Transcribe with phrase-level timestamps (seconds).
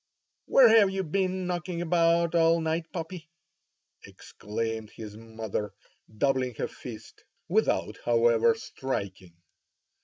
[0.45, 3.29] "Where have you been knocking about all night, puppy?"
[4.03, 5.75] exclaimed his mother
[6.17, 9.35] doubling her fist, without, however, striking.